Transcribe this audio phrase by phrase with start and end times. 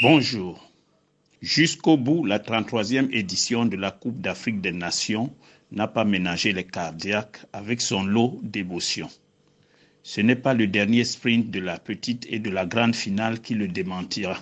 [0.00, 0.70] Bonjour.
[1.42, 5.34] Jusqu'au bout, la 33e édition de la Coupe d'Afrique des Nations
[5.72, 9.10] n'a pas ménagé les cardiaques avec son lot d'émotions.
[10.04, 13.54] Ce n'est pas le dernier sprint de la petite et de la grande finale qui
[13.54, 14.38] le démentira.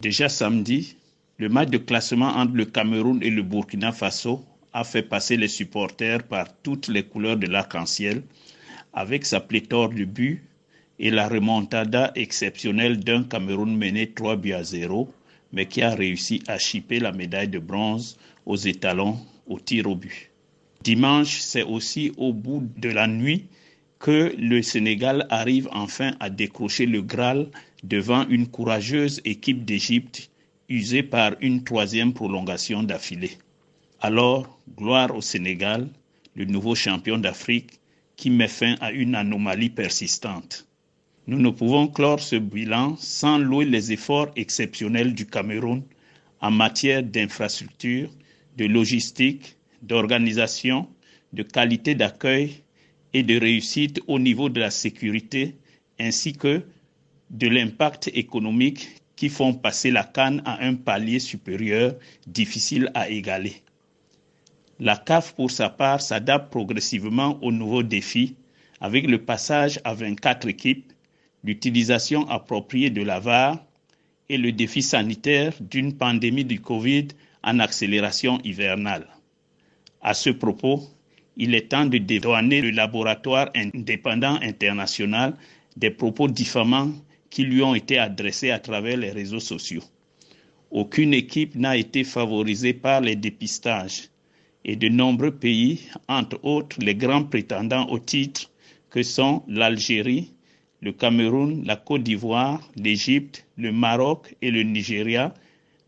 [0.00, 0.96] Déjà samedi,
[1.36, 4.42] le match de classement entre le Cameroun et le Burkina Faso
[4.72, 8.22] a fait passer les supporters par toutes les couleurs de l'arc-en-ciel
[8.94, 10.47] avec sa pléthore de buts
[10.98, 15.12] et la remontada exceptionnelle d'un Cameroun mené 3 buts à 0,
[15.52, 19.94] mais qui a réussi à chipper la médaille de bronze aux étalons au tir au
[19.94, 20.30] but.
[20.82, 23.46] Dimanche, c'est aussi au bout de la nuit
[23.98, 27.48] que le Sénégal arrive enfin à décrocher le Graal
[27.82, 30.30] devant une courageuse équipe d'Égypte
[30.68, 33.38] usée par une troisième prolongation d'affilée.
[34.00, 35.88] Alors, gloire au Sénégal,
[36.34, 37.80] le nouveau champion d'Afrique,
[38.16, 40.67] qui met fin à une anomalie persistante.
[41.28, 45.82] Nous ne pouvons clore ce bilan sans louer les efforts exceptionnels du Cameroun
[46.40, 48.08] en matière d'infrastructure,
[48.56, 50.88] de logistique, d'organisation,
[51.34, 52.62] de qualité d'accueil
[53.12, 55.54] et de réussite au niveau de la sécurité,
[56.00, 56.62] ainsi que
[57.28, 61.94] de l'impact économique qui font passer la canne à un palier supérieur
[62.26, 63.60] difficile à égaler.
[64.80, 68.34] La CAF, pour sa part, s'adapte progressivement aux nouveaux défis
[68.80, 70.90] avec le passage à 24 équipes
[71.44, 73.64] l'utilisation appropriée de la VAR
[74.28, 77.08] et le défi sanitaire d'une pandémie du Covid
[77.42, 79.06] en accélération hivernale.
[80.02, 80.82] À ce propos,
[81.36, 85.34] il est temps de dédouaner le laboratoire indépendant international
[85.76, 86.92] des propos diffamants
[87.30, 89.84] qui lui ont été adressés à travers les réseaux sociaux.
[90.70, 94.08] Aucune équipe n'a été favorisée par les dépistages
[94.64, 98.50] et de nombreux pays, entre autres les grands prétendants au titre
[98.90, 100.32] que sont l'Algérie,
[100.80, 105.34] le Cameroun, la Côte d'Ivoire, l'Égypte, le Maroc et le Nigeria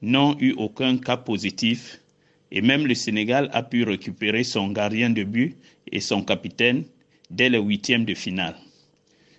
[0.00, 2.00] n'ont eu aucun cas positif
[2.50, 5.56] et même le Sénégal a pu récupérer son gardien de but
[5.92, 6.84] et son capitaine
[7.30, 8.56] dès le huitième de finale.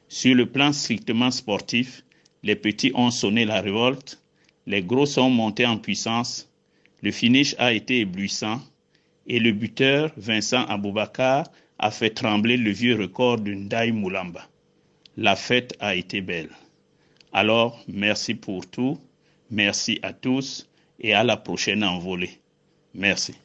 [0.07, 2.03] Sur le plan strictement sportif,
[2.43, 4.21] les petits ont sonné la révolte,
[4.67, 6.47] les gros sont montés en puissance,
[7.01, 8.61] le finish a été éblouissant
[9.25, 11.45] et le buteur Vincent Aboubakar
[11.79, 14.47] a fait trembler le vieux record de Ndaï Moulamba
[15.19, 16.50] la fête a été belle.
[17.34, 18.97] Alors, merci pour tout,
[19.52, 20.66] merci à tous
[21.02, 22.40] et à la prochaine envolée.
[22.94, 23.35] Merci.